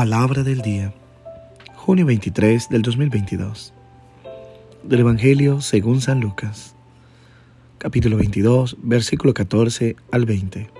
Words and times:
Palabra 0.00 0.42
del 0.42 0.62
día, 0.62 0.94
junio 1.76 2.06
23 2.06 2.70
del 2.70 2.80
2022. 2.80 3.74
Del 4.82 5.00
Evangelio 5.00 5.60
según 5.60 6.00
San 6.00 6.20
Lucas, 6.20 6.74
capítulo 7.76 8.16
22, 8.16 8.78
versículo 8.82 9.34
14 9.34 9.96
al 10.10 10.24
20. 10.24 10.70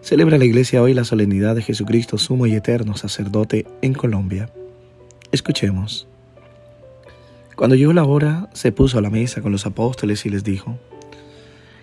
Celebra 0.00 0.38
la 0.38 0.46
iglesia 0.46 0.80
hoy 0.80 0.94
la 0.94 1.04
solemnidad 1.04 1.54
de 1.54 1.60
Jesucristo, 1.60 2.16
sumo 2.16 2.46
y 2.46 2.54
eterno 2.54 2.96
sacerdote 2.96 3.66
en 3.82 3.92
Colombia. 3.92 4.50
Escuchemos. 5.30 6.08
Cuando 7.56 7.76
llegó 7.76 7.92
la 7.92 8.04
hora, 8.04 8.48
se 8.54 8.72
puso 8.72 8.96
a 8.96 9.02
la 9.02 9.10
mesa 9.10 9.42
con 9.42 9.52
los 9.52 9.66
apóstoles 9.66 10.24
y 10.24 10.30
les 10.30 10.44
dijo, 10.44 10.78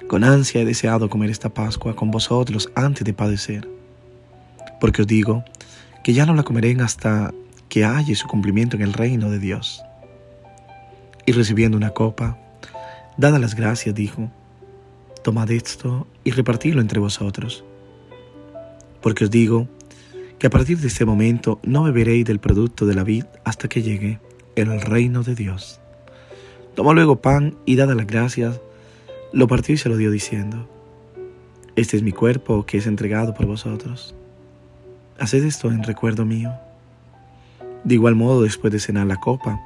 Con 0.07 0.23
ansia 0.23 0.61
he 0.61 0.65
deseado 0.65 1.07
comer 1.07 1.29
esta 1.29 1.53
Pascua 1.53 1.95
con 1.95 2.09
vosotros 2.09 2.71
antes 2.73 3.03
de 3.05 3.13
padecer. 3.13 3.69
Porque 4.81 5.03
os 5.03 5.07
digo, 5.07 5.45
ya 6.13 6.25
no 6.25 6.33
la 6.33 6.43
comeré 6.43 6.75
hasta 6.81 7.33
que 7.69 7.83
halle 7.83 8.15
su 8.15 8.27
cumplimiento 8.27 8.75
en 8.75 8.83
el 8.83 8.93
reino 8.93 9.29
de 9.29 9.39
Dios. 9.39 9.83
Y 11.25 11.31
recibiendo 11.31 11.77
una 11.77 11.91
copa, 11.91 12.37
dada 13.17 13.39
las 13.39 13.55
gracias, 13.55 13.95
dijo, 13.95 14.29
Tomad 15.23 15.49
esto 15.49 16.05
y 16.23 16.31
repartidlo 16.31 16.81
entre 16.81 16.99
vosotros. 16.99 17.63
Porque 19.01 19.23
os 19.23 19.31
digo 19.31 19.67
que 20.37 20.47
a 20.47 20.51
partir 20.51 20.77
de 20.77 20.87
este 20.87 21.05
momento 21.05 21.59
no 21.63 21.83
beberéis 21.83 22.25
del 22.25 22.39
producto 22.39 22.85
de 22.85 22.93
la 22.93 23.03
vid 23.03 23.25
hasta 23.43 23.67
que 23.67 23.81
llegue 23.81 24.19
el 24.55 24.79
reino 24.81 25.23
de 25.23 25.33
Dios. 25.33 25.79
Tomó 26.75 26.93
luego 26.93 27.21
pan 27.21 27.55
y 27.65 27.77
dada 27.77 27.95
las 27.95 28.05
gracias, 28.05 28.61
lo 29.33 29.47
partió 29.47 29.73
y 29.73 29.77
se 29.79 29.89
lo 29.89 29.97
dio 29.97 30.11
diciendo, 30.11 30.69
Este 31.75 31.97
es 31.97 32.03
mi 32.03 32.11
cuerpo 32.11 32.65
que 32.65 32.77
es 32.77 32.85
entregado 32.85 33.33
por 33.33 33.47
vosotros. 33.47 34.13
Haced 35.17 35.45
esto 35.45 35.69
en 35.69 35.83
recuerdo 35.83 36.25
mío. 36.25 36.53
De 37.83 37.95
igual 37.95 38.15
modo, 38.15 38.43
después 38.43 38.73
de 38.73 38.79
cenar 38.79 39.07
la 39.07 39.15
copa, 39.17 39.61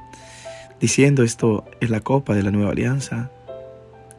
diciendo 0.80 1.22
esto 1.22 1.64
es 1.80 1.90
la 1.90 2.00
copa 2.00 2.34
de 2.34 2.42
la 2.42 2.50
nueva 2.50 2.70
alianza, 2.70 3.30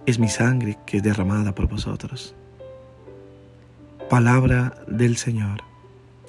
es 0.05 0.19
mi 0.19 0.27
sangre 0.27 0.77
que 0.85 0.97
es 0.97 1.03
derramada 1.03 1.55
por 1.55 1.67
vosotros. 1.67 2.35
Palabra 4.09 4.73
del 4.87 5.15
Señor. 5.15 5.61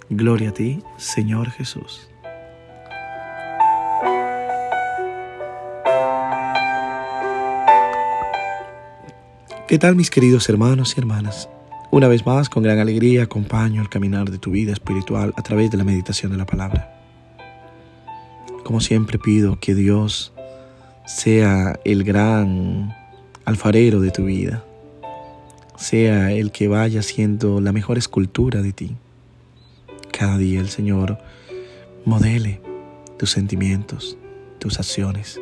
Gloria 0.08 0.50
a 0.50 0.52
ti, 0.52 0.82
Señor 0.98 1.50
Jesús. 1.50 2.08
¿Qué 9.66 9.78
tal 9.78 9.96
mis 9.96 10.10
queridos 10.10 10.48
hermanos 10.48 10.94
y 10.96 11.00
hermanas? 11.00 11.48
Una 11.94 12.08
vez 12.08 12.24
más, 12.24 12.48
con 12.48 12.62
gran 12.62 12.78
alegría, 12.78 13.24
acompaño 13.24 13.82
el 13.82 13.90
caminar 13.90 14.30
de 14.30 14.38
tu 14.38 14.52
vida 14.52 14.72
espiritual 14.72 15.34
a 15.36 15.42
través 15.42 15.70
de 15.70 15.76
la 15.76 15.84
meditación 15.84 16.32
de 16.32 16.38
la 16.38 16.46
palabra. 16.46 16.90
Como 18.64 18.80
siempre 18.80 19.18
pido 19.18 19.60
que 19.60 19.74
Dios 19.74 20.32
sea 21.04 21.78
el 21.84 22.02
gran 22.02 22.96
alfarero 23.44 24.00
de 24.00 24.10
tu 24.10 24.24
vida, 24.24 24.64
sea 25.76 26.32
el 26.32 26.50
que 26.50 26.66
vaya 26.66 27.02
siendo 27.02 27.60
la 27.60 27.72
mejor 27.72 27.98
escultura 27.98 28.62
de 28.62 28.72
ti. 28.72 28.96
Cada 30.10 30.38
día 30.38 30.60
el 30.60 30.70
Señor 30.70 31.18
modele 32.06 32.62
tus 33.18 33.32
sentimientos, 33.32 34.16
tus 34.58 34.78
acciones 34.78 35.38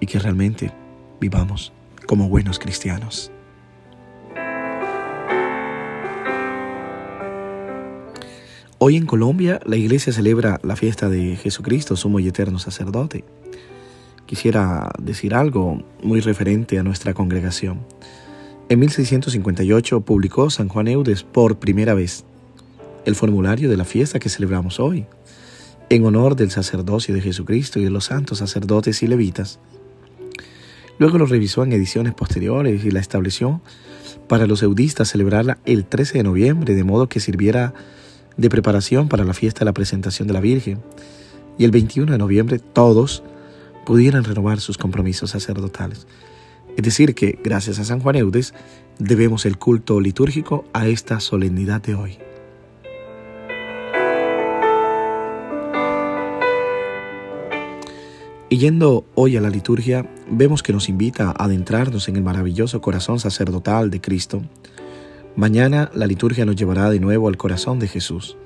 y 0.00 0.06
que 0.06 0.18
realmente 0.18 0.72
vivamos 1.20 1.72
como 2.08 2.28
buenos 2.28 2.58
cristianos. 2.58 3.30
Hoy 8.82 8.96
en 8.96 9.04
Colombia 9.04 9.60
la 9.66 9.76
iglesia 9.76 10.10
celebra 10.10 10.58
la 10.62 10.74
fiesta 10.74 11.10
de 11.10 11.36
Jesucristo, 11.36 11.96
sumo 11.96 12.18
y 12.18 12.28
eterno 12.28 12.58
sacerdote. 12.58 13.24
Quisiera 14.24 14.90
decir 14.98 15.34
algo 15.34 15.84
muy 16.02 16.20
referente 16.20 16.78
a 16.78 16.82
nuestra 16.82 17.12
congregación. 17.12 17.80
En 18.70 18.78
1658 18.78 20.00
publicó 20.00 20.48
San 20.48 20.68
Juan 20.68 20.88
Eudes 20.88 21.24
por 21.24 21.58
primera 21.58 21.92
vez 21.92 22.24
el 23.04 23.16
formulario 23.16 23.68
de 23.68 23.76
la 23.76 23.84
fiesta 23.84 24.18
que 24.18 24.30
celebramos 24.30 24.80
hoy, 24.80 25.04
en 25.90 26.06
honor 26.06 26.34
del 26.34 26.50
sacerdocio 26.50 27.14
de 27.14 27.20
Jesucristo 27.20 27.80
y 27.80 27.84
de 27.84 27.90
los 27.90 28.06
santos 28.06 28.38
sacerdotes 28.38 29.02
y 29.02 29.08
levitas. 29.08 29.60
Luego 30.98 31.18
lo 31.18 31.26
revisó 31.26 31.64
en 31.64 31.74
ediciones 31.74 32.14
posteriores 32.14 32.82
y 32.82 32.90
la 32.90 33.00
estableció 33.00 33.60
para 34.26 34.46
los 34.46 34.62
eudistas 34.62 35.10
celebrarla 35.10 35.58
el 35.66 35.84
13 35.84 36.16
de 36.16 36.24
noviembre, 36.24 36.74
de 36.74 36.84
modo 36.84 37.10
que 37.10 37.20
sirviera 37.20 37.74
de 38.40 38.48
preparación 38.48 39.08
para 39.08 39.24
la 39.24 39.34
fiesta 39.34 39.60
de 39.60 39.64
la 39.66 39.74
presentación 39.74 40.26
de 40.26 40.34
la 40.34 40.40
Virgen 40.40 40.78
y 41.58 41.64
el 41.64 41.70
21 41.70 42.10
de 42.10 42.18
noviembre 42.18 42.58
todos 42.58 43.22
pudieran 43.84 44.24
renovar 44.24 44.60
sus 44.60 44.78
compromisos 44.78 45.30
sacerdotales. 45.30 46.06
Es 46.76 46.82
decir, 46.82 47.14
que 47.14 47.38
gracias 47.44 47.78
a 47.78 47.84
San 47.84 48.00
Juan 48.00 48.16
Eudes 48.16 48.54
debemos 48.98 49.44
el 49.44 49.58
culto 49.58 50.00
litúrgico 50.00 50.64
a 50.72 50.88
esta 50.88 51.20
solemnidad 51.20 51.82
de 51.82 51.94
hoy. 51.94 52.18
Y 58.48 58.56
yendo 58.56 59.04
hoy 59.14 59.36
a 59.36 59.40
la 59.40 59.50
liturgia, 59.50 60.10
vemos 60.30 60.62
que 60.62 60.72
nos 60.72 60.88
invita 60.88 61.28
a 61.28 61.44
adentrarnos 61.44 62.08
en 62.08 62.16
el 62.16 62.22
maravilloso 62.22 62.80
corazón 62.80 63.20
sacerdotal 63.20 63.90
de 63.90 64.00
Cristo, 64.00 64.42
Mañana 65.36 65.90
la 65.94 66.06
liturgia 66.06 66.44
nos 66.44 66.56
llevará 66.56 66.90
de 66.90 66.98
nuevo 66.98 67.28
al 67.28 67.36
corazón 67.36 67.78
de 67.78 67.86
Jesús, 67.86 68.36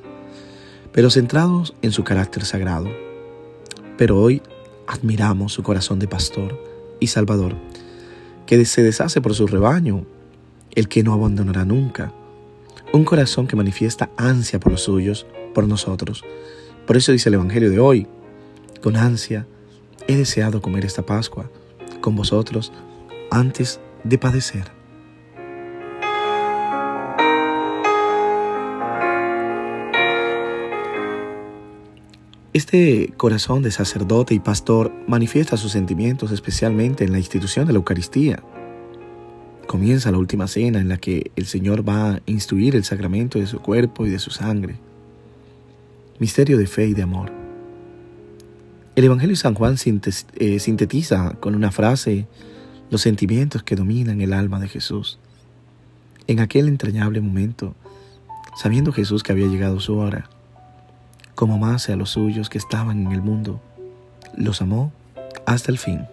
pero 0.92 1.10
centrados 1.10 1.74
en 1.80 1.92
su 1.92 2.04
carácter 2.04 2.44
sagrado. 2.44 2.88
Pero 3.96 4.20
hoy 4.20 4.42
admiramos 4.86 5.52
su 5.52 5.62
corazón 5.62 5.98
de 5.98 6.08
pastor 6.08 6.62
y 7.00 7.06
salvador, 7.06 7.54
que 8.46 8.62
se 8.66 8.82
deshace 8.82 9.22
por 9.22 9.34
su 9.34 9.46
rebaño, 9.46 10.04
el 10.74 10.88
que 10.88 11.02
no 11.02 11.14
abandonará 11.14 11.64
nunca. 11.64 12.12
Un 12.92 13.04
corazón 13.04 13.46
que 13.46 13.56
manifiesta 13.56 14.10
ansia 14.18 14.60
por 14.60 14.72
los 14.72 14.82
suyos, 14.82 15.26
por 15.54 15.66
nosotros. 15.66 16.22
Por 16.86 16.98
eso 16.98 17.12
dice 17.12 17.30
el 17.30 17.36
Evangelio 17.36 17.70
de 17.70 17.80
hoy, 17.80 18.06
con 18.82 18.96
ansia 18.96 19.46
he 20.06 20.16
deseado 20.16 20.60
comer 20.60 20.84
esta 20.84 21.06
Pascua 21.06 21.50
con 22.02 22.14
vosotros 22.14 22.72
antes 23.30 23.80
de 24.04 24.18
padecer. 24.18 24.83
Este 32.54 33.12
corazón 33.16 33.64
de 33.64 33.72
sacerdote 33.72 34.32
y 34.32 34.38
pastor 34.38 34.92
manifiesta 35.08 35.56
sus 35.56 35.72
sentimientos 35.72 36.30
especialmente 36.30 37.02
en 37.02 37.10
la 37.10 37.18
institución 37.18 37.66
de 37.66 37.72
la 37.72 37.78
Eucaristía. 37.78 38.44
Comienza 39.66 40.12
la 40.12 40.18
última 40.18 40.46
cena 40.46 40.78
en 40.78 40.88
la 40.88 40.98
que 40.98 41.32
el 41.34 41.46
Señor 41.46 41.86
va 41.86 42.12
a 42.12 42.20
instruir 42.26 42.76
el 42.76 42.84
sacramento 42.84 43.40
de 43.40 43.48
su 43.48 43.58
cuerpo 43.58 44.06
y 44.06 44.10
de 44.10 44.20
su 44.20 44.30
sangre. 44.30 44.76
Misterio 46.20 46.56
de 46.56 46.68
fe 46.68 46.86
y 46.86 46.94
de 46.94 47.02
amor. 47.02 47.32
El 48.94 49.02
Evangelio 49.02 49.32
de 49.32 49.42
San 49.42 49.54
Juan 49.54 49.74
eh, 50.36 50.60
sintetiza 50.60 51.30
con 51.40 51.56
una 51.56 51.72
frase 51.72 52.28
los 52.88 53.00
sentimientos 53.00 53.64
que 53.64 53.74
dominan 53.74 54.20
el 54.20 54.32
alma 54.32 54.60
de 54.60 54.68
Jesús. 54.68 55.18
En 56.28 56.38
aquel 56.38 56.68
entrañable 56.68 57.20
momento, 57.20 57.74
sabiendo 58.56 58.92
Jesús 58.92 59.24
que 59.24 59.32
había 59.32 59.48
llegado 59.48 59.80
su 59.80 59.96
hora, 59.96 60.30
como 61.34 61.58
más 61.58 61.88
a 61.88 61.96
los 61.96 62.10
suyos 62.10 62.48
que 62.48 62.58
estaban 62.58 63.06
en 63.06 63.12
el 63.12 63.22
mundo. 63.22 63.60
Los 64.36 64.62
amó 64.62 64.92
hasta 65.46 65.70
el 65.70 65.78
fin. 65.78 66.06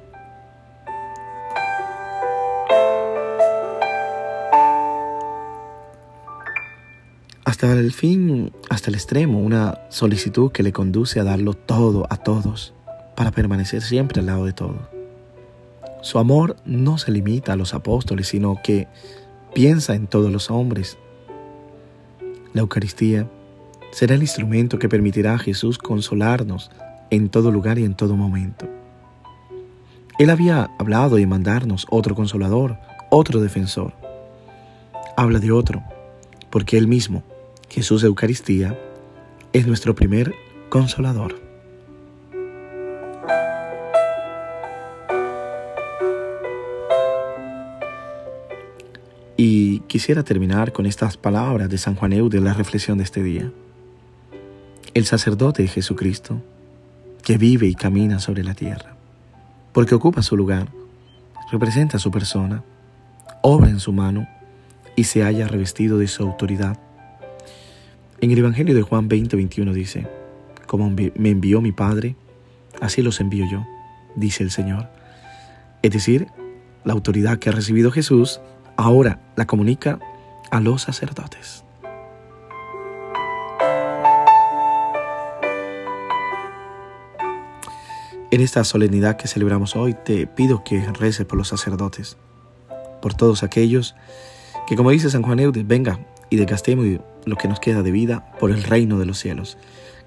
Hasta 7.46 7.74
el 7.74 7.92
fin, 7.92 8.52
hasta 8.70 8.90
el 8.90 8.96
extremo, 8.96 9.40
una 9.40 9.80
solicitud 9.90 10.52
que 10.52 10.64
le 10.64 10.72
conduce 10.72 11.20
a 11.20 11.24
darlo 11.24 11.54
todo 11.54 12.08
a 12.10 12.18
todos 12.18 12.74
para 13.16 13.32
permanecer 13.32 13.82
siempre 13.82 14.20
al 14.20 14.28
lado 14.28 14.46
de 14.46 14.54
todos. 14.54 14.80
Su 16.02 16.18
amor 16.18 16.56
no 16.66 16.98
se 16.98 17.12
limita 17.12 17.54
a 17.54 17.56
los 17.56 17.74
apóstoles, 17.76 18.28
sino 18.28 18.58
que 18.64 18.88
piensa 19.54 19.94
en 19.94 20.08
todos 20.08 20.32
los 20.32 20.50
hombres. 20.50 20.98
La 22.54 22.62
Eucaristía 22.62 23.28
será 23.92 24.16
el 24.16 24.22
instrumento 24.22 24.80
que 24.80 24.90
permitirá 24.90 25.34
a 25.34 25.40
Jesús 25.40 25.78
consolarnos 25.78 26.72
en 27.10 27.30
todo 27.30 27.52
lugar 27.52 27.78
y 27.78 27.84
en 27.84 27.94
todo 27.94 28.16
momento. 28.16 28.68
Él 30.18 30.30
había 30.30 30.70
hablado 30.78 31.16
de 31.18 31.28
mandarnos 31.28 31.86
otro 31.90 32.16
consolador, 32.16 32.78
otro 33.10 33.42
defensor. 33.42 33.94
Habla 35.18 35.40
de 35.40 35.52
otro, 35.52 35.84
porque 36.50 36.78
Él 36.78 36.88
mismo, 36.88 37.24
Jesús 37.70 38.02
de 38.02 38.08
Eucaristía, 38.08 38.78
es 39.54 39.68
nuestro 39.68 39.96
primer 39.96 40.34
consolador. 40.70 41.40
Y 49.36 49.80
quisiera 49.88 50.24
terminar 50.24 50.72
con 50.72 50.86
estas 50.86 51.18
palabras 51.18 51.68
de 51.68 51.80
San 51.80 51.96
Juan 51.96 52.30
de 52.30 52.40
la 52.42 52.54
reflexión 52.54 53.00
de 53.00 53.04
este 53.04 53.24
día. 53.24 53.52
El 54.94 55.06
sacerdote 55.06 55.68
Jesucristo, 55.68 56.42
que 57.24 57.38
vive 57.38 57.68
y 57.68 57.76
camina 57.76 58.20
sobre 58.20 58.44
la 58.44 58.54
tierra, 58.54 58.96
porque 59.72 59.96
ocupa 59.96 60.22
su 60.22 60.36
lugar, 60.36 60.68
representa 61.52 61.98
su 61.98 62.12
persona, 62.12 62.64
obra 63.42 63.70
en 63.70 63.80
su 63.80 63.94
mano 63.94 64.28
y 64.96 65.06
se 65.06 65.24
haya 65.24 65.48
revestido 65.48 65.98
de 65.98 66.08
su 66.08 66.24
autoridad. 66.24 66.78
En 68.20 68.32
el 68.32 68.38
Evangelio 68.38 68.76
de 68.76 68.82
Juan 68.82 69.08
20, 69.08 69.36
21 69.36 69.74
dice, 69.74 70.08
como 70.68 70.90
me 70.90 71.30
envió 71.30 71.62
mi 71.62 71.72
Padre, 71.72 72.16
así 72.82 73.02
los 73.02 73.22
envío 73.22 73.46
yo, 73.50 73.66
dice 74.16 74.44
el 74.44 74.52
Señor. 74.52 74.90
Es 75.82 75.92
decir, 75.92 76.28
la 76.84 76.94
autoridad 76.94 77.40
que 77.40 77.50
ha 77.50 77.54
recibido 77.54 77.92
Jesús 77.92 78.42
ahora 78.76 79.22
la 79.36 79.48
comunica 79.48 80.00
a 80.52 80.60
los 80.60 80.82
sacerdotes. 80.82 81.64
En 88.32 88.40
esta 88.40 88.64
solemnidad 88.64 89.18
que 89.18 89.28
celebramos 89.28 89.76
hoy, 89.76 89.94
te 89.94 90.26
pido 90.26 90.64
que 90.64 90.82
reces 90.94 91.26
por 91.26 91.38
los 91.38 91.50
sacerdotes, 91.50 92.16
por 93.02 93.14
todos 93.14 93.44
aquellos 93.44 93.94
que, 94.68 94.78
como 94.78 94.92
dice 94.92 95.10
San 95.10 95.22
Juan 95.22 95.42
Eudes, 95.42 95.68
venga 95.68 96.00
y 96.30 96.38
desgastemos 96.38 96.86
lo 97.26 97.36
que 97.36 97.50
nos 97.50 97.60
queda 97.60 97.82
de 97.84 97.92
vida 97.92 98.32
por 98.40 98.52
el 98.52 98.64
reino 98.64 98.98
de 98.98 99.06
los 99.06 99.20
cielos. 99.20 99.58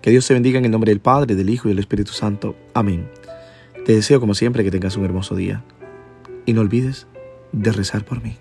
Que 0.01 0.09
Dios 0.11 0.27
te 0.27 0.33
bendiga 0.33 0.59
en 0.59 0.65
el 0.65 0.71
nombre 0.71 0.91
del 0.91 1.01
Padre, 1.01 1.35
del 1.35 1.51
Hijo 1.51 1.69
y 1.69 1.73
del 1.73 1.81
Espíritu 1.81 2.13
Santo. 2.13 2.57
Amén. 2.73 3.11
Te 3.85 3.95
deseo, 3.95 4.21
como 4.21 4.33
siempre, 4.33 4.65
que 4.65 4.71
tengas 4.71 4.97
un 4.97 5.05
hermoso 5.05 5.37
día. 5.37 5.63
Y 6.47 6.55
no 6.55 6.63
olvides 6.63 7.07
de 7.53 7.73
rezar 7.73 8.07
por 8.07 8.23
mí. 8.23 8.39